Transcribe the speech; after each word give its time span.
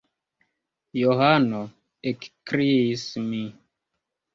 Johano! 1.01 1.61
ekkriis 2.13 3.09
mi. 3.31 3.47